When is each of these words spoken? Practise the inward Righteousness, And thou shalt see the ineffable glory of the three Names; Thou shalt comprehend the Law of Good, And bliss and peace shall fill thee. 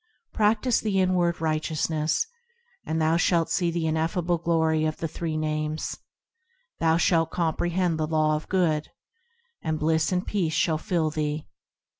Practise 0.33 0.79
the 0.81 0.99
inward 0.99 1.39
Righteousness, 1.39 2.25
And 2.87 2.99
thou 2.99 3.17
shalt 3.17 3.51
see 3.51 3.69
the 3.69 3.85
ineffable 3.85 4.39
glory 4.39 4.83
of 4.85 4.97
the 4.97 5.07
three 5.07 5.37
Names; 5.37 5.95
Thou 6.79 6.97
shalt 6.97 7.29
comprehend 7.29 7.99
the 7.99 8.07
Law 8.07 8.35
of 8.35 8.49
Good, 8.49 8.89
And 9.61 9.77
bliss 9.77 10.11
and 10.11 10.25
peace 10.25 10.53
shall 10.53 10.79
fill 10.79 11.11
thee. 11.11 11.45